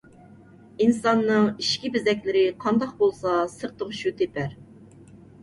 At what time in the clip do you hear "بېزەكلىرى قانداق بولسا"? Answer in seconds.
1.97-3.35